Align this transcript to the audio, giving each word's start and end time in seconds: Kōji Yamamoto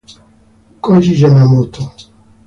Kōji 0.83 1.13
Yamamoto 1.21 1.81